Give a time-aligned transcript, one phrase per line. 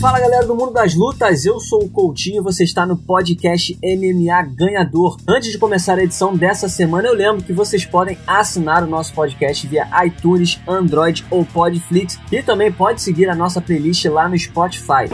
[0.00, 4.42] Fala galera do mundo das lutas, eu sou o Coutinho, você está no podcast MMA
[4.54, 5.16] Ganhador.
[5.26, 9.12] Antes de começar a edição dessa semana, eu lembro que vocês podem assinar o nosso
[9.12, 14.38] podcast via iTunes, Android ou Podflix e também pode seguir a nossa playlist lá no
[14.38, 15.08] Spotify.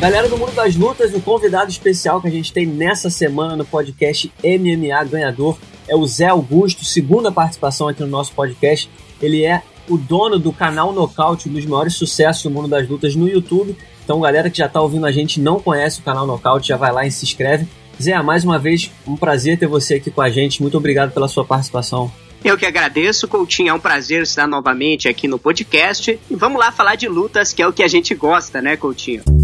[0.00, 3.64] Galera do mundo das lutas, o convidado especial que a gente tem nessa semana no
[3.64, 8.88] podcast MMA Ganhador é o Zé Augusto, segunda participação aqui no nosso podcast.
[9.20, 13.16] Ele é o dono do canal Nocaute, um dos maiores sucessos do mundo das lutas
[13.16, 13.76] no YouTube.
[14.04, 16.92] Então, galera que já está ouvindo a gente não conhece o canal Nocaute, já vai
[16.92, 17.66] lá e se inscreve.
[18.00, 20.62] Zé, mais uma vez, um prazer ter você aqui com a gente.
[20.62, 22.08] Muito obrigado pela sua participação.
[22.44, 23.70] Eu que agradeço, Coutinho.
[23.70, 26.20] É um prazer estar novamente aqui no podcast.
[26.30, 29.37] E vamos lá falar de lutas, que é o que a gente gosta, né, Coutinho?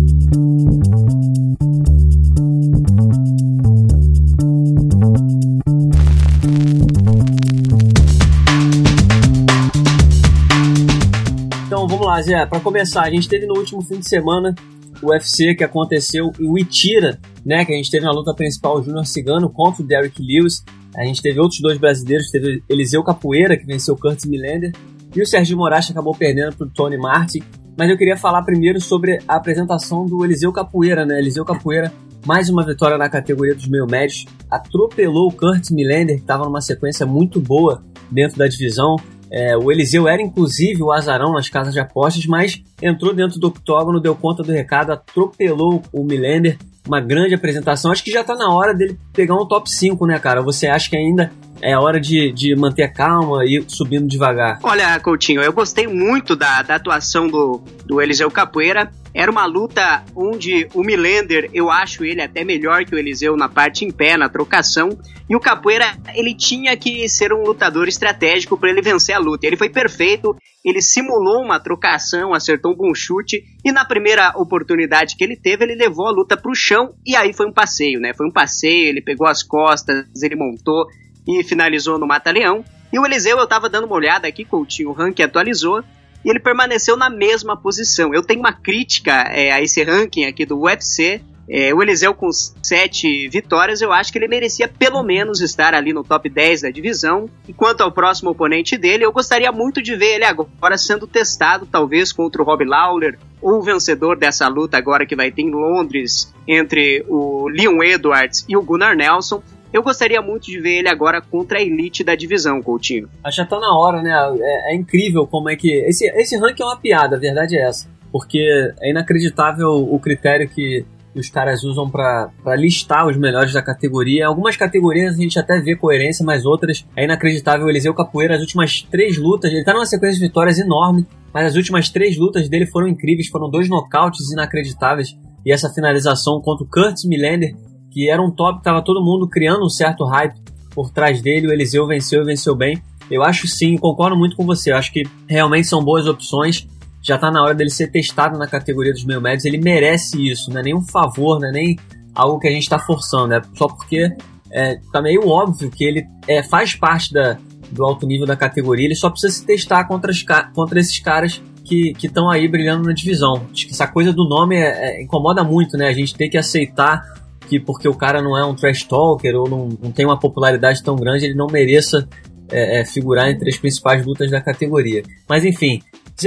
[12.14, 12.46] Lá, Zé.
[12.46, 14.54] Para começar, a gente teve no último fim de semana
[15.02, 17.64] o UFC que aconteceu em Itira, né?
[17.64, 20.64] Que a gente teve na luta principal o Júnior Cigano contra o Derrick Lewis.
[20.96, 24.72] A gente teve outros dois brasileiros, teve Eliseu Capoeira, que venceu o Curtis Millender,
[25.14, 27.42] e o Sergio Moraes acabou perdendo para o Tony Martin
[27.76, 31.18] mas eu queria falar primeiro sobre a apresentação do Eliseu Capoeira, né?
[31.18, 31.92] Eliseu Capoeira,
[32.24, 36.60] mais uma vitória na categoria dos meio médios, atropelou o Curtis Millender, que estava numa
[36.60, 38.94] sequência muito boa dentro da divisão.
[39.30, 43.48] É, o Eliseu era inclusive o azarão nas casas de apostas, mas entrou dentro do
[43.48, 46.58] octógono, deu conta do recado, atropelou o Millender.
[46.86, 47.90] Uma grande apresentação.
[47.90, 50.42] Acho que já está na hora dele pegar um top 5, né, cara?
[50.42, 51.32] Você acha que ainda
[51.64, 54.58] é hora de, de manter a calma e subindo devagar.
[54.62, 58.92] Olha, Coutinho, eu gostei muito da, da atuação do, do Eliseu Capoeira.
[59.14, 63.48] Era uma luta onde o Milender, eu acho ele até melhor que o Eliseu na
[63.48, 64.90] parte em pé, na trocação.
[65.30, 69.46] E o Capoeira, ele tinha que ser um lutador estratégico para ele vencer a luta.
[69.46, 73.42] Ele foi perfeito, ele simulou uma trocação, acertou um bom chute.
[73.64, 76.94] E na primeira oportunidade que ele teve, ele levou a luta para o chão.
[77.06, 78.12] E aí foi um passeio, né?
[78.14, 80.86] Foi um passeio, ele pegou as costas, ele montou
[81.26, 82.64] e finalizou no Mata-Leão.
[82.92, 85.82] E o Eliseu, eu tava dando uma olhada aqui, Coutinho, o ranking atualizou,
[86.24, 88.14] e ele permaneceu na mesma posição.
[88.14, 91.20] Eu tenho uma crítica é, a esse ranking aqui do UFC.
[91.46, 95.92] É, o Eliseu com sete vitórias, eu acho que ele merecia pelo menos estar ali
[95.92, 97.28] no top 10 da divisão.
[97.46, 101.66] E quanto ao próximo oponente dele, eu gostaria muito de ver ele agora sendo testado,
[101.66, 105.50] talvez contra o Rob Lawler, ou o vencedor dessa luta agora que vai ter em
[105.50, 109.42] Londres entre o Leon Edwards e o Gunnar Nelson.
[109.74, 113.08] Eu gostaria muito de ver ele agora contra a elite da divisão, Coutinho.
[113.24, 114.12] Acho que tá na hora, né?
[114.40, 115.68] É, é, incrível como é que.
[115.68, 117.88] Esse, esse ranking é uma piada, a verdade é essa.
[118.12, 118.38] Porque
[118.80, 124.28] é inacreditável o critério que os caras usam para listar os melhores da categoria.
[124.28, 127.66] Algumas categorias a gente até vê coerência, mas outras é inacreditável.
[127.66, 131.48] O Eliseu Capoeira, as últimas três lutas, ele tá numa sequência de vitórias enorme, mas
[131.48, 135.18] as últimas três lutas dele foram incríveis, foram dois nocautes inacreditáveis.
[135.44, 137.56] E essa finalização contra o Curtis Millender
[137.94, 140.34] que era um top, tava todo mundo criando um certo hype
[140.74, 141.46] por trás dele.
[141.46, 142.82] O Eliseu venceu e venceu bem.
[143.08, 144.72] Eu acho sim, concordo muito com você.
[144.72, 146.66] Eu acho que realmente são boas opções.
[147.00, 149.44] Já tá na hora dele ser testado na categoria dos meio médios.
[149.44, 151.78] Ele merece isso, não é nem um favor, não é nem
[152.12, 154.08] algo que a gente tá forçando, é só porque
[154.50, 157.36] é, tá meio óbvio que ele é, faz parte da,
[157.70, 158.86] do alto nível da categoria.
[158.86, 162.92] Ele só precisa se testar contra, as, contra esses caras que estão aí brilhando na
[162.92, 163.46] divisão.
[163.52, 165.88] Acho que essa coisa do nome é, é, incomoda muito, né?
[165.88, 167.02] A gente tem que aceitar
[167.48, 170.82] que porque o cara não é um trash talker ou não, não tem uma popularidade
[170.82, 172.08] tão grande, ele não mereça
[172.50, 175.02] é, é, figurar entre as principais lutas da categoria.
[175.28, 175.82] Mas enfim,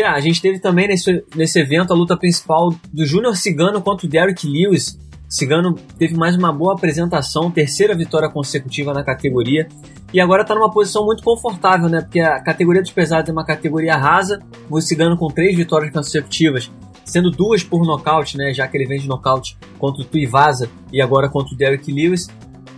[0.06, 4.10] a gente teve também nesse, nesse evento a luta principal do Júnior Cigano contra o
[4.10, 4.98] Derek Lewis.
[5.30, 9.68] Cigano teve mais uma boa apresentação, terceira vitória consecutiva na categoria
[10.14, 12.00] e agora está numa posição muito confortável, né?
[12.02, 14.40] Porque a categoria dos pesados é uma categoria rasa,
[14.70, 16.72] o Cigano com três vitórias consecutivas
[17.08, 21.02] sendo duas por nocaute, né, já que ele vem de nocaute contra o Tuivasa e
[21.02, 22.28] agora contra o Derrick Lewis,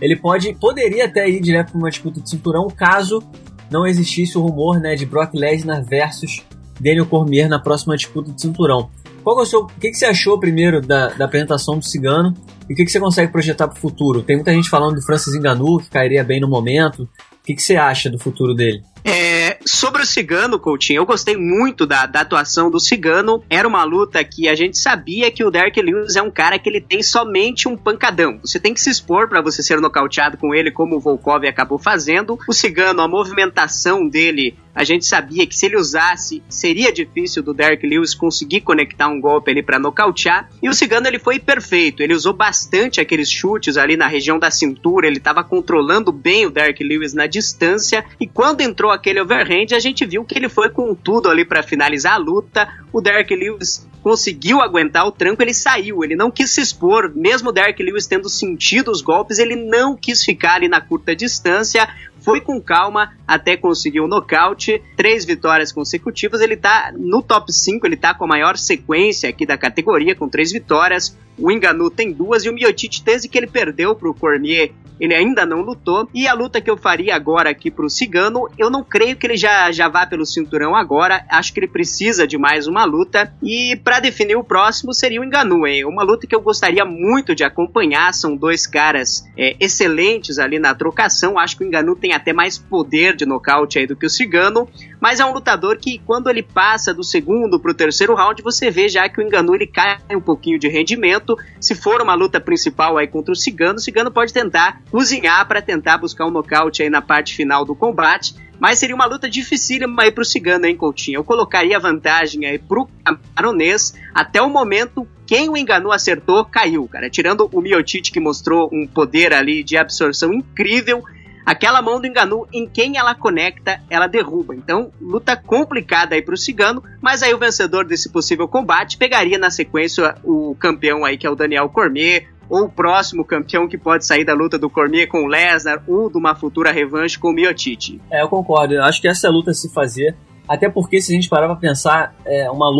[0.00, 3.22] ele pode poderia até ir direto para uma disputa de cinturão caso
[3.70, 6.42] não existisse o rumor né, de Brock Lesnar versus
[6.80, 8.90] Daniel Cormier na próxima disputa de cinturão.
[9.22, 12.34] Qual é o, seu, o que, que você achou primeiro da, da apresentação do Cigano
[12.68, 14.22] e o que, que você consegue projetar para o futuro?
[14.22, 17.02] Tem muita gente falando do Francis Ngannou, que cairia bem no momento.
[17.02, 17.08] O
[17.44, 18.82] que, que você acha do futuro dele?
[19.04, 23.42] É, sobre o Cigano, Coutinho, eu gostei muito da, da atuação do Cigano.
[23.48, 26.68] Era uma luta que a gente sabia que o Derek Lewis é um cara que
[26.68, 28.38] ele tem somente um pancadão.
[28.42, 31.78] Você tem que se expor para você ser nocauteado com ele, como o Volkov acabou
[31.78, 32.38] fazendo.
[32.48, 37.52] O Cigano, a movimentação dele A gente sabia que se ele usasse, seria difícil do
[37.52, 40.48] Derek Lewis conseguir conectar um golpe ali para nocautear.
[40.62, 42.02] E o Cigano ele foi perfeito.
[42.02, 45.06] Ele usou bastante aqueles chutes ali na região da cintura.
[45.06, 48.04] Ele estava controlando bem o Derek Lewis na distância.
[48.20, 51.62] E quando entrou aquele overhand, a gente viu que ele foi com tudo ali para
[51.62, 52.68] finalizar a luta.
[52.92, 57.50] O Derek Lewis conseguiu aguentar o tranco, ele saiu, ele não quis se expor, mesmo
[57.50, 61.88] o Derek Lewis tendo sentido os golpes, ele não quis ficar ali na curta distância,
[62.20, 67.52] foi com calma até conseguir o um nocaute, três vitórias consecutivas, ele tá no top
[67.52, 71.90] 5, ele tá com a maior sequência aqui da categoria, com três vitórias, o Enganu
[71.90, 76.06] tem duas e o Miotite, desde que ele perdeu pro Cormier, ele ainda não lutou.
[76.12, 79.36] E a luta que eu faria agora aqui pro Cigano, eu não creio que ele
[79.36, 81.24] já, já vá pelo cinturão agora.
[81.30, 83.32] Acho que ele precisa de mais uma luta.
[83.42, 85.86] E para definir o próximo seria o Enganu, hein?
[85.86, 88.12] Uma luta que eu gostaria muito de acompanhar.
[88.12, 91.38] São dois caras é, excelentes ali na trocação.
[91.38, 94.68] Acho que o Enganu tem até mais poder de nocaute aí do que o Cigano.
[95.00, 98.88] Mas é um lutador que, quando ele passa do segundo pro terceiro round, você vê
[98.88, 101.36] já que o Enganu ele cai um pouquinho de rendimento.
[101.60, 105.62] Se for uma luta principal aí contra o Cigano, o Cigano pode tentar cozinhar para
[105.62, 108.34] tentar buscar um nocaute aí na parte final do combate.
[108.60, 111.16] Mas seria uma luta dificílima aí pro Cigano, hein, Coutinho?
[111.16, 113.94] Eu colocaria vantagem aí pro camaronês.
[114.14, 117.08] Até o momento, quem o enganou acertou, caiu, cara.
[117.08, 121.02] Tirando o Miotite, que mostrou um poder ali de absorção incrível.
[121.50, 124.54] Aquela mão do Enganu, em quem ela conecta, ela derruba.
[124.54, 129.50] Então, luta complicada aí pro Cigano, mas aí o vencedor desse possível combate pegaria na
[129.50, 134.06] sequência o campeão aí, que é o Daniel Cormier, ou o próximo campeão que pode
[134.06, 137.32] sair da luta do Cormier com o Lesnar, ou de uma futura revanche com o
[137.32, 138.00] Miotite.
[138.12, 138.74] É, eu concordo.
[138.74, 140.14] Eu acho que essa é luta se fazer.
[140.48, 142.70] Até porque, se a gente parar pra pensar, é, uma,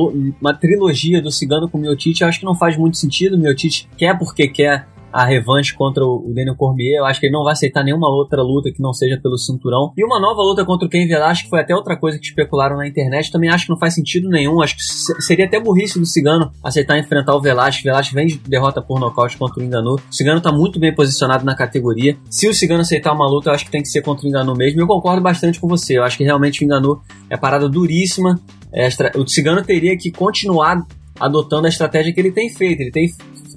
[0.41, 3.35] uma trilogia do Cigano com o Miotite, eu acho que não faz muito sentido.
[3.35, 6.99] O Miotite quer porque quer a revanche contra o Daniel Cormier.
[6.99, 9.93] Eu acho que ele não vai aceitar nenhuma outra luta que não seja pelo cinturão.
[9.97, 12.77] E uma nova luta contra o Ken Velasquez, que foi até outra coisa que especularam
[12.77, 13.31] na internet.
[13.31, 14.63] Também acho que não faz sentido nenhum.
[14.63, 14.83] Acho que
[15.23, 17.83] seria até burrice do Cigano aceitar enfrentar o Velasquez.
[17.83, 19.95] Velasquez vem de derrota por nocaute contra o Enganu.
[19.95, 22.17] O Cigano tá muito bem posicionado na categoria.
[22.31, 24.55] Se o Cigano aceitar uma luta, eu acho que tem que ser contra o Enganu
[24.55, 24.81] mesmo.
[24.81, 25.99] Eu concordo bastante com você.
[25.99, 28.41] Eu acho que realmente o Enganu é parada duríssima.
[28.73, 30.87] É, o Cigano teria que continuar
[31.19, 32.81] adotando a estratégia que ele tem feito.
[32.81, 33.09] Ele tem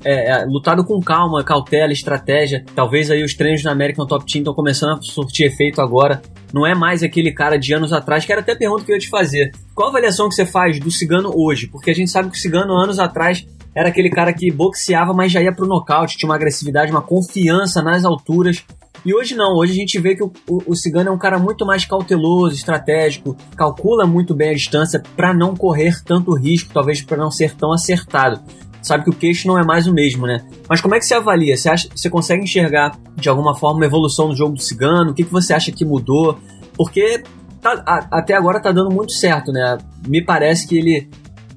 [0.04, 2.64] é, é, lutado com calma, cautela, estratégia.
[2.76, 6.22] Talvez aí os treinos na American Top Team estão começando a surtir efeito agora.
[6.54, 8.96] Não é mais aquele cara de anos atrás, que era até a pergunta que eu
[8.96, 9.52] ia te fazer.
[9.74, 11.68] Qual a avaliação que você faz do Cigano hoje?
[11.68, 13.46] Porque a gente sabe que o Cigano, anos atrás,
[13.76, 17.82] era aquele cara que boxeava, mas já ia pro nocaute, tinha uma agressividade, uma confiança
[17.82, 18.64] nas alturas.
[19.06, 21.38] E hoje não, hoje a gente vê que o, o, o Cigano é um cara
[21.38, 27.02] muito mais cauteloso, estratégico, calcula muito bem a distância para não correr tanto risco, talvez
[27.02, 28.40] para não ser tão acertado
[28.84, 30.46] sabe que o queixo não é mais o mesmo, né?
[30.70, 31.58] Mas como é que você avalia?
[31.58, 35.12] Você, acha, você consegue enxergar de alguma forma uma evolução do jogo do Cigano?
[35.12, 36.38] O que, que você acha que mudou?
[36.76, 37.24] Porque
[37.62, 39.78] tá, a, até agora tá dando muito certo, né?
[40.06, 41.10] Me parece que ele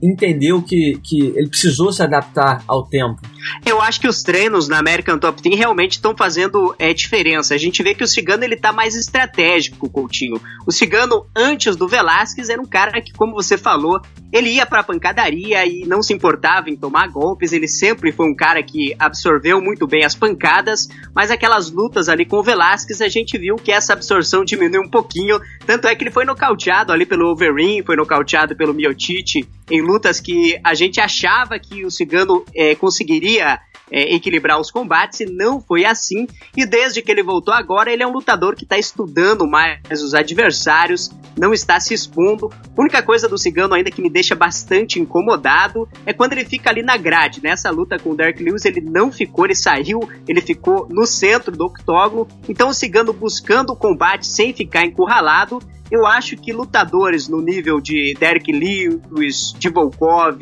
[0.03, 3.21] entendeu que, que ele precisou se adaptar ao tempo.
[3.65, 7.55] Eu acho que os treinos na American Top Team realmente estão fazendo é, diferença.
[7.55, 10.41] A gente vê que o Cigano ele tá mais estratégico, Coutinho.
[10.67, 14.01] O Cigano, antes do Velasquez, era um cara que, como você falou,
[14.33, 17.53] ele ia pra pancadaria e não se importava em tomar golpes.
[17.53, 22.25] Ele sempre foi um cara que absorveu muito bem as pancadas, mas aquelas lutas ali
[22.25, 25.41] com o Velasquez, a gente viu que essa absorção diminuiu um pouquinho.
[25.65, 30.21] Tanto é que ele foi nocauteado ali pelo Overeem, foi nocauteado pelo Miotite, em lutas
[30.21, 35.61] que a gente achava que o Cigano é, conseguiria é, equilibrar os combates e não
[35.61, 36.27] foi assim.
[36.57, 40.15] E desde que ele voltou agora, ele é um lutador que está estudando mais os
[40.15, 42.51] adversários, não está se expondo.
[42.77, 46.71] A única coisa do Cigano ainda que me deixa bastante incomodado é quando ele fica
[46.71, 47.43] ali na grade.
[47.43, 51.57] Nessa luta com o Derek Lewis, ele não ficou, ele saiu, ele ficou no centro
[51.57, 52.27] do octógono.
[52.49, 57.81] Então o Cigano buscando o combate sem ficar encurralado eu acho que lutadores no nível
[57.81, 60.39] de Derek Lewis, de Volkov,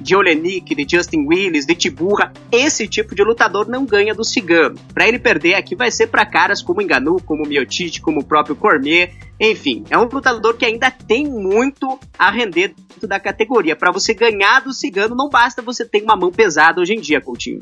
[0.00, 4.76] de Olenik, de Justin Willis, de Tiburra, esse tipo de lutador não ganha do Cigano.
[4.92, 8.56] Para ele perder aqui vai ser para caras como Enganu, como Miotite, como o próprio
[8.56, 13.76] Cormier, enfim, é um lutador que ainda tem muito a render dentro da categoria.
[13.76, 17.20] Para você ganhar do Cigano não basta você ter uma mão pesada hoje em dia,
[17.20, 17.60] Coutinho.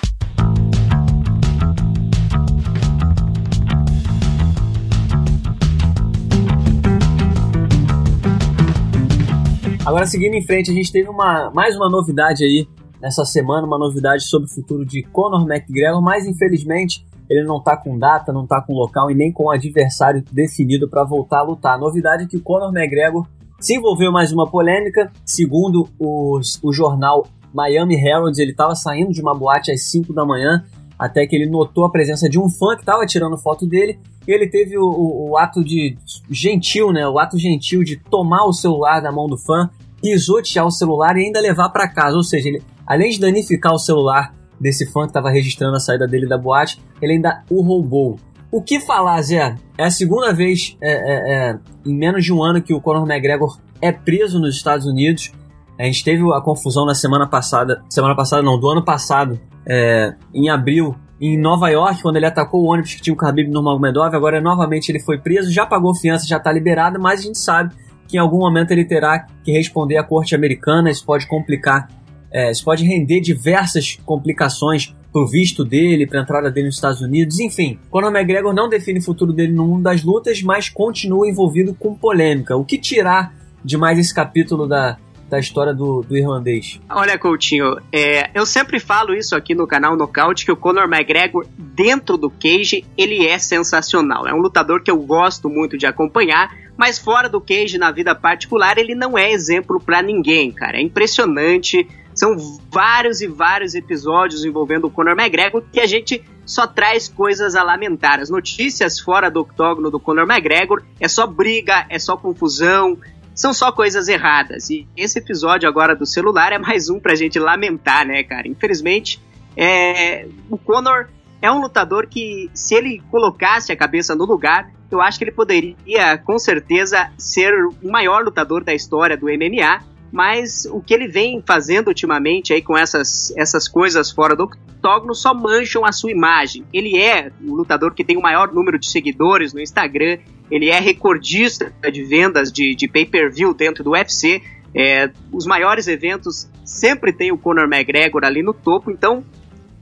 [9.86, 12.66] Agora, seguindo em frente, a gente teve uma, mais uma novidade aí
[13.00, 17.76] nessa semana, uma novidade sobre o futuro de Conor McGregor, mas infelizmente ele não tá
[17.76, 21.74] com data, não tá com local e nem com adversário definido para voltar a lutar.
[21.76, 23.28] A novidade é que o Conor McGregor
[23.60, 27.24] se envolveu mais uma polêmica, segundo os, o jornal
[27.54, 30.64] Miami Herald, ele estava saindo de uma boate às 5 da manhã
[30.98, 34.32] até que ele notou a presença de um fã que estava tirando foto dele e
[34.32, 35.96] ele teve o, o, o, ato de
[36.30, 37.06] gentil, né?
[37.06, 39.70] O ato gentil de tomar o celular da mão do fã,
[40.06, 42.16] pisotear o celular e ainda levar para casa.
[42.16, 46.06] Ou seja, ele, além de danificar o celular desse fã que estava registrando a saída
[46.06, 48.16] dele da boate, ele ainda o roubou.
[48.50, 49.56] O que falar, Zé?
[49.76, 53.04] É a segunda vez é, é, é, em menos de um ano que o Conor
[53.10, 55.32] McGregor é preso nos Estados Unidos.
[55.78, 60.14] A gente teve a confusão na semana passada, semana passada não, do ano passado, é,
[60.32, 64.14] em abril, em Nova York, quando ele atacou o ônibus que tinha o Khabib Nurmagomedov,
[64.14, 67.74] agora novamente ele foi preso, já pagou fiança, já está liberado, mas a gente sabe
[68.06, 71.88] que em algum momento ele terá que responder à corte americana, isso pode complicar,
[72.32, 77.40] é, isso pode render diversas complicações pro visto dele, pra entrada dele nos Estados Unidos,
[77.40, 77.78] enfim.
[77.90, 81.94] Conor McGregor não define o futuro dele no mundo das lutas, mas continua envolvido com
[81.94, 82.56] polêmica.
[82.56, 83.34] O que tirar
[83.64, 84.98] de mais esse capítulo da,
[85.28, 86.80] da história do, do irlandês.
[86.88, 91.46] Olha, Coutinho, é, eu sempre falo isso aqui no canal Nocaute, que o Conor McGregor,
[91.58, 94.26] dentro do cage, ele é sensacional.
[94.26, 98.14] É um lutador que eu gosto muito de acompanhar, mas fora do cage, na vida
[98.14, 100.78] particular, ele não é exemplo para ninguém, cara.
[100.78, 101.88] É impressionante.
[102.14, 102.36] São
[102.70, 107.62] vários e vários episódios envolvendo o Conor McGregor que a gente só traz coisas a
[107.62, 108.20] lamentar.
[108.20, 112.98] As notícias fora do octógono do Conor McGregor é só briga, é só confusão,
[113.34, 114.70] são só coisas erradas.
[114.70, 118.48] E esse episódio agora do celular é mais um pra gente lamentar, né, cara?
[118.48, 119.20] Infelizmente,
[119.56, 120.26] é...
[120.48, 121.08] o Conor
[121.42, 125.32] é um lutador que, se ele colocasse a cabeça no lugar, eu acho que ele
[125.32, 127.52] poderia, com certeza, ser
[127.82, 132.62] o maior lutador da história do MMA mas o que ele vem fazendo ultimamente aí
[132.62, 136.64] com essas, essas coisas fora do octógono só mancham a sua imagem.
[136.72, 140.18] Ele é o lutador que tem o maior número de seguidores no Instagram,
[140.50, 144.42] ele é recordista de vendas de, de pay-per-view dentro do UFC,
[144.74, 149.24] é, os maiores eventos sempre tem o Conor McGregor ali no topo, então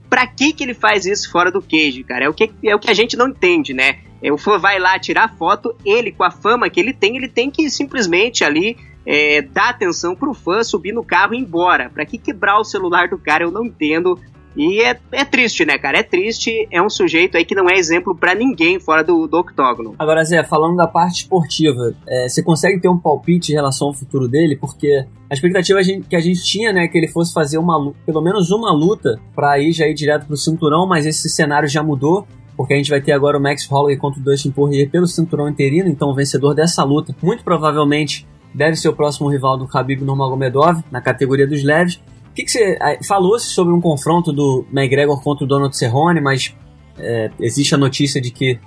[0.09, 2.27] pra que que ele faz isso fora do cage, cara?
[2.27, 3.99] É o que, é o que a gente não entende, né?
[4.23, 7.29] É, o fã vai lá tirar foto, ele com a fama que ele tem, ele
[7.29, 11.91] tem que simplesmente ali é, dar atenção pro fã, subir no carro e ir embora.
[11.91, 13.45] Pra que quebrar o celular do cara?
[13.45, 14.19] Eu não entendo.
[14.57, 15.99] E é, é triste, né, cara?
[15.99, 16.67] É triste.
[16.71, 19.95] É um sujeito aí que não é exemplo para ninguém fora do, do octógono.
[19.99, 23.95] Agora, Zé, falando da parte esportiva, é, você consegue ter um palpite em relação ao
[23.95, 24.57] futuro dele?
[24.57, 28.51] Porque a expectativa que a gente tinha, né, que ele fosse fazer uma pelo menos
[28.51, 32.75] uma luta para ir já ir direto pro cinturão, mas esse cenário já mudou porque
[32.75, 35.89] a gente vai ter agora o Max Holloway contra o Dustin Poirier pelo cinturão interino,
[35.89, 40.83] então o vencedor dessa luta muito provavelmente deve ser o próximo rival do Khabib Nurmagomedov
[40.91, 41.97] na categoria dos leves.
[42.31, 46.55] O que, que você falou-se sobre um confronto do McGregor contra o Donald Cerrone, mas
[46.99, 48.59] é, existe a notícia de que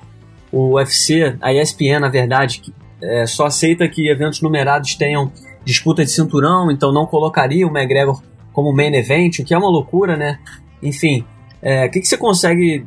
[0.51, 2.61] o UFC, a ESPN, na verdade,
[3.01, 5.31] é, só aceita que eventos numerados tenham
[5.63, 8.21] disputa de cinturão, então não colocaria o McGregor
[8.53, 10.39] como main event, o que é uma loucura, né?
[10.81, 11.25] Enfim,
[11.61, 12.85] é, o que, que você consegue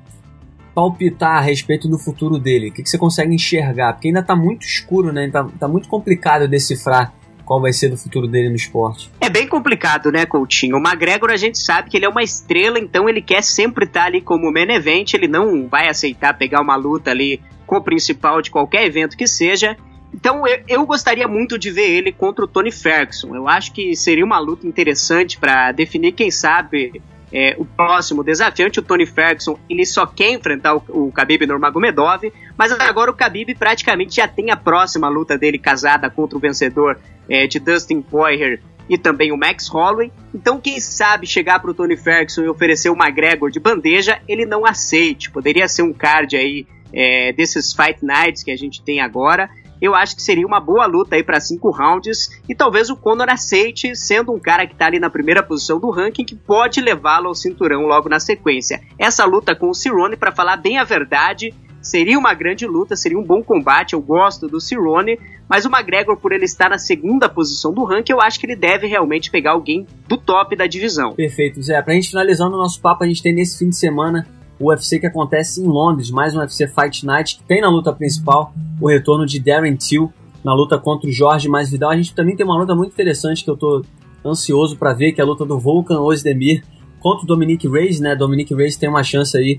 [0.75, 2.69] palpitar a respeito do futuro dele?
[2.69, 3.93] O que, que você consegue enxergar?
[3.93, 5.29] Porque ainda está muito escuro, né?
[5.31, 7.13] Tá, tá muito complicado decifrar
[7.51, 9.11] qual vai ser do futuro dele no esporte.
[9.21, 10.77] É bem complicado, né, Coutinho?
[10.77, 14.05] O McGregor a gente sabe que ele é uma estrela, então ele quer sempre estar
[14.05, 18.41] ali como main event, ele não vai aceitar pegar uma luta ali com o principal
[18.41, 19.77] de qualquer evento que seja.
[20.15, 23.35] Então eu, eu gostaria muito de ver ele contra o Tony Ferguson.
[23.35, 28.81] Eu acho que seria uma luta interessante para definir, quem sabe, é, o próximo desafiante,
[28.81, 33.55] o Tony Ferguson, ele só quer enfrentar o, o Khabib Nurmagomedov, mas agora o Khabib
[33.55, 38.61] praticamente já tem a próxima luta dele casada contra o vencedor é, de Dustin Poirier
[38.89, 40.11] e também o Max Holloway.
[40.35, 44.45] Então, quem sabe chegar para o Tony Ferguson e oferecer o McGregor de bandeja, ele
[44.45, 45.31] não aceite.
[45.31, 49.49] Poderia ser um card aí é, desses Fight Nights que a gente tem agora
[49.81, 53.31] eu acho que seria uma boa luta aí para cinco rounds e talvez o Conor
[53.31, 57.29] aceite, sendo um cara que tá ali na primeira posição do ranking, que pode levá-lo
[57.29, 58.81] ao cinturão logo na sequência.
[58.99, 63.19] Essa luta com o Cirone, para falar bem a verdade, seria uma grande luta, seria
[63.19, 63.95] um bom combate.
[63.95, 65.19] Eu gosto do Cirone,
[65.49, 68.57] mas o McGregor, por ele estar na segunda posição do ranking, eu acho que ele
[68.57, 71.15] deve realmente pegar alguém do top da divisão.
[71.15, 71.81] Perfeito, Zé.
[71.83, 74.27] Pra gente finalizando o nosso papo, a gente tem nesse fim de semana
[74.61, 77.95] o UFC que acontece em Londres, mais um UFC Fight Night, que tem na luta
[77.95, 80.13] principal o retorno de Darren Till
[80.45, 81.91] na luta contra o Jorge Mais Vidal.
[81.91, 83.83] A gente também tem uma luta muito interessante que eu tô
[84.23, 86.63] ansioso para ver, que é a luta do Volkan Ozdemir
[86.99, 88.15] contra o Dominic Reyes, né?
[88.15, 89.59] Dominic Reyes tem uma chance aí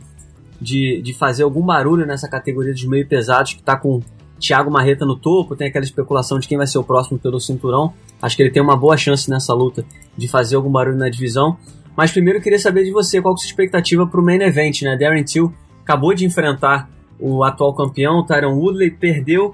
[0.61, 4.01] de, de fazer algum barulho nessa categoria dos meio pesados, que tá com
[4.39, 7.91] Thiago Marreta no topo, tem aquela especulação de quem vai ser o próximo pelo cinturão.
[8.21, 9.83] Acho que ele tem uma boa chance nessa luta
[10.15, 11.57] de fazer algum barulho na divisão.
[11.95, 14.41] Mas primeiro eu queria saber de você qual é a sua expectativa para o main
[14.41, 14.97] event, né?
[14.97, 19.53] Darren Till acabou de enfrentar o atual campeão, Tyron Woodley, perdeu,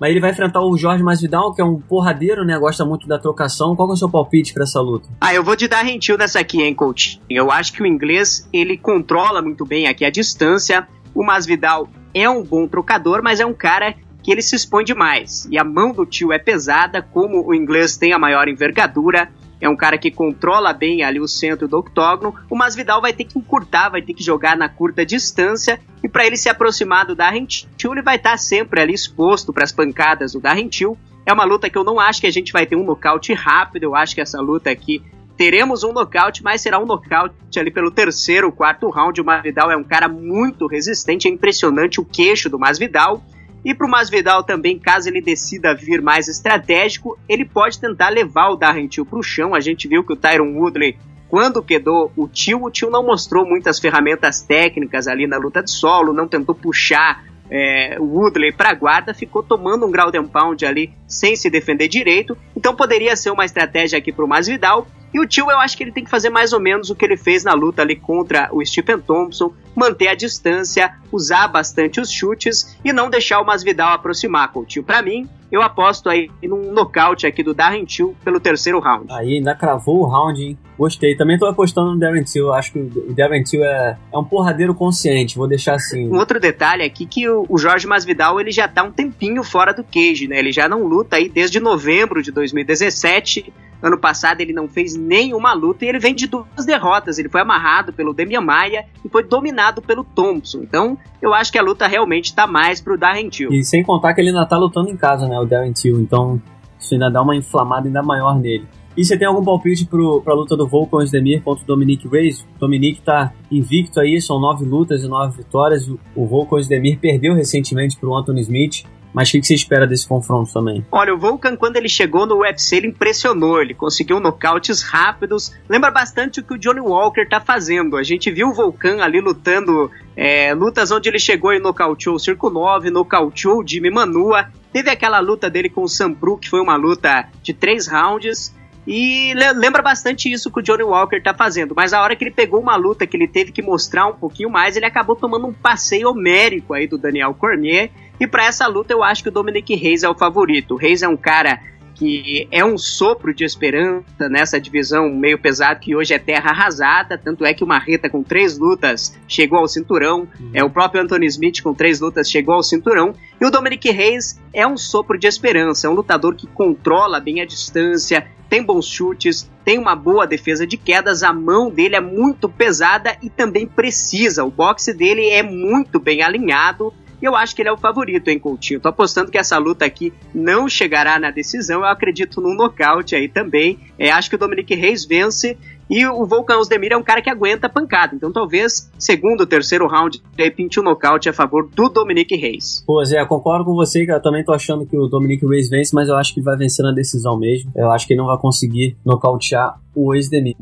[0.00, 2.58] Mas ele vai enfrentar o Jorge Masvidal, que é um porradeiro, né?
[2.58, 3.76] Gosta muito da trocação.
[3.76, 5.08] Qual é o seu palpite para essa luta?
[5.20, 7.20] Ah, eu vou de dar rentil nessa aqui, hein, coach?
[7.30, 10.86] Eu acho que o inglês, ele controla muito bem aqui a distância.
[11.14, 15.46] O Masvidal é um bom trocador, mas é um cara que ele se expõe demais.
[15.50, 19.30] E a mão do tio é pesada, como o inglês tem a maior envergadura,
[19.64, 22.34] é um cara que controla bem ali o centro do octógono.
[22.50, 25.80] O Masvidal vai ter que encurtar, vai ter que jogar na curta distância.
[26.02, 29.54] E para ele se aproximar do Darren Till, ele vai estar tá sempre ali exposto
[29.54, 30.98] para as pancadas do Darren Till.
[31.24, 33.84] É uma luta que eu não acho que a gente vai ter um nocaute rápido.
[33.84, 35.02] Eu acho que essa luta aqui
[35.34, 39.18] teremos um nocaute, mas será um nocaute ali pelo terceiro, quarto round.
[39.18, 43.24] O Masvidal é um cara muito resistente, é impressionante o queixo do Masvidal.
[43.64, 48.50] E para o Masvidal também, caso ele decida vir mais estratégico, ele pode tentar levar
[48.50, 49.54] o Darren Till para o chão.
[49.54, 53.46] A gente viu que o Tyron Woodley, quando quedou o Till, o Till não mostrou
[53.46, 58.70] muitas ferramentas técnicas ali na luta de solo, não tentou puxar é, o Woodley para
[58.70, 62.36] a guarda, ficou tomando um ground and pound ali sem se defender direito.
[62.56, 64.86] Então poderia ser uma estratégia aqui para o Masvidal.
[65.12, 67.04] E o Tio, eu acho que ele tem que fazer mais ou menos o que
[67.04, 72.10] ele fez na luta ali contra o Stephen Thompson, manter a distância, usar bastante os
[72.10, 74.82] chutes e não deixar o Masvidal aproximar com o Tio.
[74.82, 79.06] Para mim, eu aposto aí num nocaute aqui do Darren Till pelo terceiro round.
[79.12, 80.58] Aí ainda cravou o round, hein?
[80.76, 81.16] Gostei.
[81.16, 82.52] Também tô apostando no Darren Till.
[82.52, 86.08] Acho que o Darren Till é, é um porradeiro consciente, vou deixar assim.
[86.08, 89.72] Um outro detalhe aqui que o, o Jorge Masvidal ele já tá um tempinho fora
[89.72, 90.38] do cage, né?
[90.38, 93.52] Ele já não luta aí desde novembro de 2017
[93.84, 97.18] Ano passado ele não fez nenhuma luta e ele vem de duas derrotas.
[97.18, 100.62] Ele foi amarrado pelo Demian Maia e foi dominado pelo Thompson.
[100.62, 103.52] Então, eu acho que a luta realmente está mais pro Darren Till.
[103.52, 106.00] E sem contar que ele ainda tá lutando em casa, né, o Darren Till.
[106.00, 106.40] Então,
[106.78, 108.66] isso ainda dá uma inflamada ainda maior nele.
[108.96, 112.46] E você tem algum palpite pro, pra luta do Volkan Ozdemir contra o Dominic Reyes?
[112.56, 115.88] O Dominic tá invicto aí, são nove lutas e nove vitórias.
[115.88, 118.84] O, o Volkan Ozdemir perdeu recentemente pro Anthony Smith.
[119.14, 120.84] Mas o que, você espera desse confronto também?
[120.90, 123.62] Olha, o Volkan, quando ele chegou no UFC, ele impressionou.
[123.62, 125.52] Ele conseguiu nocautes rápidos.
[125.68, 127.96] Lembra bastante o que o Johnny Walker tá fazendo.
[127.96, 132.18] A gente viu o Volkan ali lutando é, lutas onde ele chegou e nocauteou o
[132.18, 134.48] Circo 9, nocauteou o Jimmy Manua.
[134.72, 138.52] Teve aquela luta dele com o Sam Brook, que foi uma luta de três rounds.
[138.86, 141.72] E lembra bastante isso que o Johnny Walker tá fazendo.
[141.74, 144.50] Mas a hora que ele pegou uma luta que ele teve que mostrar um pouquinho
[144.50, 147.90] mais, ele acabou tomando um passeio homérico aí do Daniel Cormier.
[148.20, 150.74] E para essa luta eu acho que o Dominic Reis é o favorito.
[150.74, 151.60] O Reis é um cara
[151.94, 157.16] que é um sopro de esperança nessa divisão meio pesado que hoje é terra arrasada,
[157.16, 160.50] tanto é que o Marreta com três lutas chegou ao cinturão, uhum.
[160.52, 164.40] é o próprio Anthony Smith com três lutas chegou ao cinturão, e o Dominic Reis
[164.52, 168.86] é um sopro de esperança, é um lutador que controla bem a distância, tem bons
[168.86, 173.66] chutes, tem uma boa defesa de quedas, a mão dele é muito pesada e também
[173.66, 176.92] precisa, o boxe dele é muito bem alinhado,
[177.26, 178.80] eu acho que ele é o favorito, hein, Coutinho?
[178.80, 181.80] Tô apostando que essa luta aqui não chegará na decisão.
[181.80, 183.78] Eu acredito num nocaute aí também.
[183.98, 185.56] É, acho que o Dominic Reis vence.
[185.88, 188.14] E o Volkan Ozdemir é um cara que aguenta pancada.
[188.14, 192.82] Então talvez segundo, terceiro round, de repente um nocaute a favor do Dominic Reis.
[192.86, 196.08] Pô, Zé, concordo com você eu também tô achando que o Dominic Reis vence, mas
[196.08, 197.70] eu acho que vai vencer na decisão mesmo.
[197.76, 200.56] Eu acho que ele não vai conseguir nocautear o Ozdemir.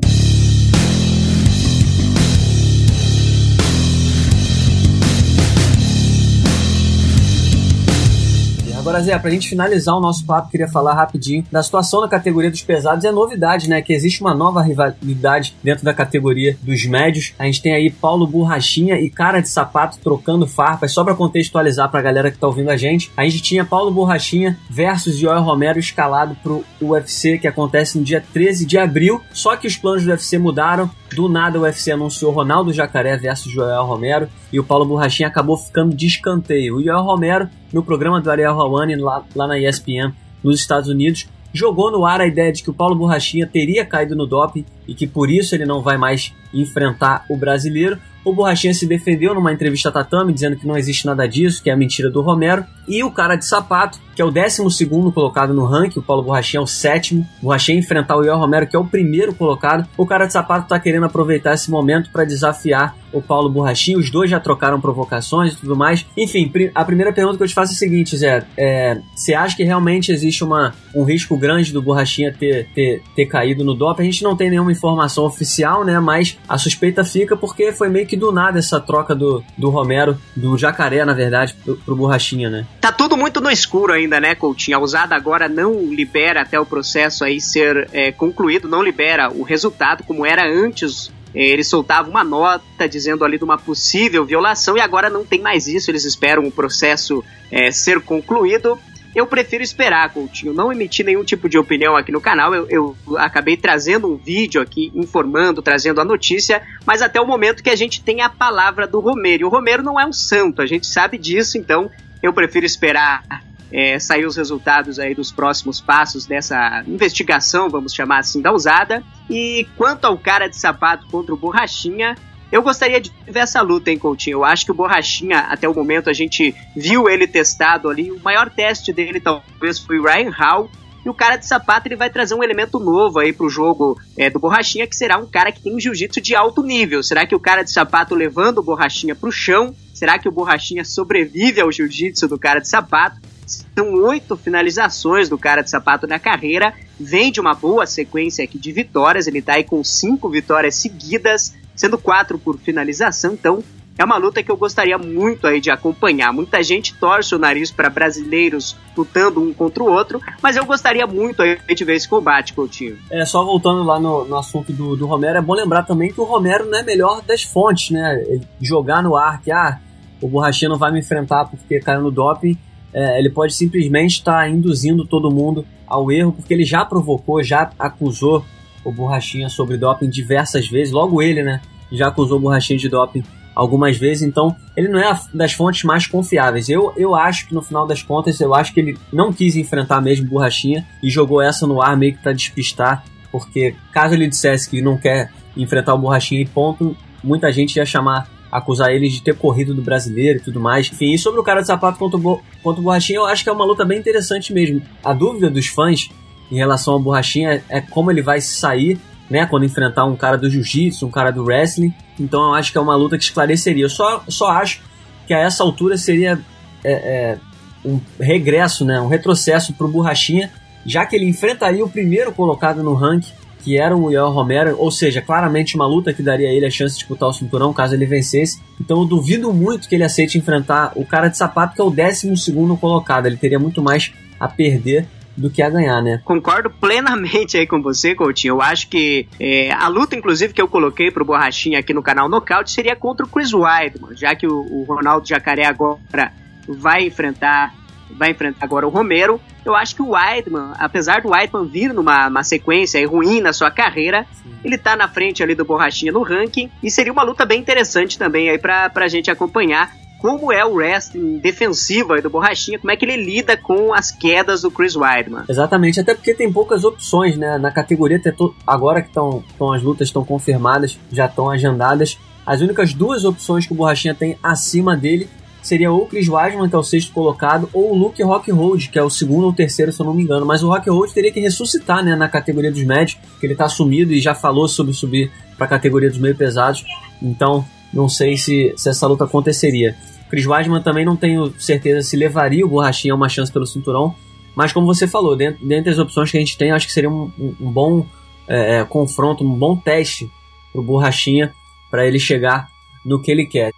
[8.93, 12.51] Agora, Zé, pra gente finalizar o nosso papo, queria falar rapidinho da situação na categoria
[12.51, 13.03] dos pesados.
[13.03, 13.81] É novidade, né?
[13.81, 17.33] Que existe uma nova rivalidade dentro da categoria dos médios.
[17.39, 20.91] A gente tem aí Paulo Borrachinha e Cara de Sapato trocando farpas.
[20.91, 23.11] Só pra contextualizar pra galera que tá ouvindo a gente.
[23.17, 28.23] A gente tinha Paulo Borrachinha versus Joel Romero escalado pro UFC, que acontece no dia
[28.31, 29.19] 13 de abril.
[29.33, 30.87] Só que os planos do UFC mudaram.
[31.15, 35.55] Do nada o UFC anunciou Ronaldo Jacaré versus Joel Romero e o Paulo Borrachinha acabou
[35.57, 36.77] ficando de escanteio.
[36.77, 40.11] O Joel Romero, no programa do Ariel Hawani lá, lá na ESPN
[40.43, 44.15] nos Estados Unidos, jogou no ar a ideia de que o Paulo Borrachinha teria caído
[44.15, 47.97] no doping e que por isso ele não vai mais enfrentar o brasileiro.
[48.23, 51.69] O Borrachinha se defendeu numa entrevista a Tatame, dizendo que não existe nada disso, que
[51.69, 52.65] é a mentira do Romero.
[52.87, 56.59] E o cara de sapato, que é o 12 colocado no ranking, o Paulo Borrachinha
[56.59, 57.27] é o sétimo.
[57.41, 59.87] Borrachinha enfrentar o Ior Romero, que é o primeiro colocado.
[59.97, 63.97] O cara de sapato tá querendo aproveitar esse momento para desafiar o Paulo Borrachinha.
[63.97, 66.05] Os dois já trocaram provocações e tudo mais.
[66.17, 68.45] Enfim, a primeira pergunta que eu te faço é a seguinte, Zé.
[68.57, 73.25] É, você acha que realmente existe uma, um risco grande do Borrachinha ter, ter, ter
[73.27, 74.01] caído no doping?
[74.01, 75.99] A gente não tem nenhuma informação oficial, né?
[75.99, 80.17] Mas a suspeita fica porque foi meio que do nada essa troca do, do Romero,
[80.35, 82.67] do Jacaré, na verdade, pro, pro Borrachinha, né?
[82.81, 84.77] Tá tudo muito no escuro ainda, né, Coutinho?
[84.77, 89.43] A usada agora não libera até o processo aí ser é, concluído, não libera o
[89.43, 94.77] resultado como era antes é, ele soltava uma nota dizendo ali de uma possível violação
[94.77, 98.77] e agora não tem mais isso, eles esperam o processo é, ser concluído.
[99.15, 100.53] Eu prefiro esperar, Coutinho.
[100.53, 102.53] Não emitir nenhum tipo de opinião aqui no canal.
[102.53, 107.63] Eu, eu, acabei trazendo um vídeo aqui informando, trazendo a notícia, mas até o momento
[107.63, 109.43] que a gente tem a palavra do Romero.
[109.43, 113.23] E o Romero não é um santo, a gente sabe disso, então eu prefiro esperar
[113.71, 119.03] é, sair os resultados aí dos próximos passos dessa investigação, vamos chamar assim, da usada.
[119.27, 122.15] E quanto ao cara de sapato contra o Borrachinha,
[122.53, 124.35] eu gostaria de ver essa luta, hein, Coutinho?
[124.35, 128.11] Eu acho que o Borrachinha, até o momento, a gente viu ele testado ali.
[128.11, 130.69] O maior teste dele talvez foi o Ryan Hall.
[131.03, 134.29] E o cara de sapato ele vai trazer um elemento novo aí pro jogo é,
[134.29, 137.01] do Borrachinha, que será um cara que tem um jiu-jitsu de alto nível.
[137.01, 139.75] Será que o cara de sapato levando o Borrachinha pro chão?
[139.91, 143.19] Será que o Borrachinha sobrevive ao jiu-jitsu do cara de sapato?
[143.47, 146.71] São oito finalizações do cara de sapato na carreira.
[146.99, 149.25] Vem de uma boa sequência aqui de vitórias.
[149.25, 153.63] Ele tá aí com cinco vitórias seguidas sendo quatro por finalização, então
[153.97, 156.33] é uma luta que eu gostaria muito aí de acompanhar.
[156.33, 161.05] Muita gente torce o nariz para brasileiros lutando um contra o outro, mas eu gostaria
[161.05, 162.97] muito aí de ver esse combate, Coutinho.
[163.11, 166.19] É, só voltando lá no, no assunto do, do, Romero, é bom lembrar também que
[166.19, 168.23] o Romero não é melhor das fontes, né?
[168.27, 169.79] Ele jogar no ar que, ah,
[170.19, 172.57] o Borrachinha não vai me enfrentar porque caiu no doping,
[172.91, 177.43] é, ele pode simplesmente estar tá induzindo todo mundo ao erro, porque ele já provocou,
[177.43, 178.43] já acusou
[178.83, 180.93] o Borrachinha sobre doping diversas vezes.
[180.93, 181.61] Logo ele, né?
[181.91, 183.23] Já acusou o Borrachinha de doping
[183.55, 186.69] algumas vezes, então ele não é das fontes mais confiáveis.
[186.69, 190.01] Eu, eu acho que no final das contas, eu acho que ele não quis enfrentar
[190.01, 194.69] mesmo Borrachinha e jogou essa no ar meio que para despistar, porque caso ele dissesse
[194.69, 199.21] que não quer enfrentar o Borrachinha e ponto, muita gente ia chamar, acusar ele de
[199.21, 200.91] ter corrido do brasileiro e tudo mais.
[200.91, 203.49] Enfim, e sobre o cara de sapato contra o, contra o Borrachinha, eu acho que
[203.49, 204.81] é uma luta bem interessante mesmo.
[205.03, 206.09] A dúvida dos fãs
[206.53, 210.47] em relação ao Borrachinha é como ele vai sair, né, quando enfrentar um cara do
[210.47, 211.91] jiu-jitsu, um cara do wrestling.
[212.19, 213.85] Então eu acho que é uma luta que esclareceria.
[213.85, 214.81] Eu só, só acho
[215.25, 216.39] que a essa altura seria
[216.83, 217.37] é, é,
[217.83, 220.51] um regresso, né, um retrocesso para o Borrachinha,
[220.85, 224.91] já que ele enfrentaria o primeiro colocado no ranking, que era o Yoel Romero, ou
[224.91, 227.95] seja, claramente uma luta que daria a ele a chance de disputar o cinturão caso
[227.95, 228.61] ele vencesse.
[228.79, 231.89] Então eu duvido muito que ele aceite enfrentar o cara de sapato, que é o
[231.89, 233.25] 12 segundo colocado.
[233.25, 236.21] Ele teria muito mais a perder do que a ganhar, né?
[236.23, 238.53] Concordo plenamente aí com você, Coutinho.
[238.53, 242.29] Eu acho que é, a luta, inclusive, que eu coloquei pro Borrachinha aqui no canal
[242.29, 246.31] Nocaute seria contra o Chris Weidman, já que o, o Ronaldo Jacaré agora
[246.67, 247.73] vai enfrentar
[248.15, 249.41] vai enfrentar agora o Romero.
[249.65, 254.25] Eu acho que o Weidman, apesar do Weidman vir numa sequência ruim na sua carreira,
[254.31, 254.53] Sim.
[254.63, 258.19] ele tá na frente ali do Borrachinha no ranking e seria uma luta bem interessante
[258.19, 259.91] também aí pra, pra gente acompanhar
[260.23, 264.61] como é o wrestling defensivo do Borrachinha, como é que ele lida com as quedas
[264.61, 265.43] do Chris Weidman.
[265.49, 267.57] Exatamente, até porque tem poucas opções, né?
[267.57, 268.21] Na categoria,
[268.65, 273.73] agora que estão as lutas estão confirmadas, já estão agendadas, as únicas duas opções que
[273.73, 275.27] o Borrachinha tem acima dele
[275.61, 278.99] seria ou o Chris Weidman, que é o sexto colocado, ou o Luke Rockhold, que
[278.99, 280.45] é o segundo ou terceiro, se eu não me engano.
[280.45, 284.13] Mas o Rockhold teria que ressuscitar, né, na categoria dos médios, que ele está assumido
[284.13, 286.85] e já falou sobre subir para a categoria dos meio pesados.
[287.21, 289.95] Então, não sei se, se essa luta aconteceria.
[290.33, 294.15] Chris Weidman também não tenho certeza se levaria o Borrachinha a uma chance pelo cinturão,
[294.55, 297.07] mas como você falou, dentro, dentre as opções que a gente tem, acho que seria
[297.07, 298.03] um, um, um bom
[298.47, 300.31] é, é confronto, um bom teste
[300.71, 301.53] para o Borrachinha
[301.91, 302.67] para ele chegar
[303.05, 303.73] no que ele quer.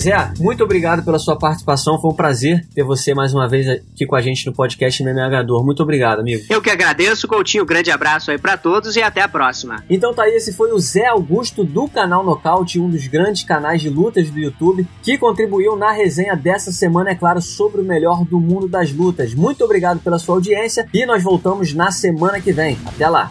[0.00, 2.00] Zé, muito obrigado pela sua participação.
[2.00, 5.44] Foi um prazer ter você mais uma vez aqui com a gente no podcast MMH
[5.62, 6.42] Muito obrigado, amigo.
[6.48, 7.66] Eu que agradeço, Coutinho.
[7.66, 9.84] Grande abraço aí para todos e até a próxima.
[9.90, 13.82] Então tá aí, esse foi o Zé Augusto do canal Nocaute, um dos grandes canais
[13.82, 18.24] de lutas do YouTube, que contribuiu na resenha dessa semana, é claro, sobre o melhor
[18.24, 19.34] do mundo das lutas.
[19.34, 22.78] Muito obrigado pela sua audiência e nós voltamos na semana que vem.
[22.86, 23.30] Até lá.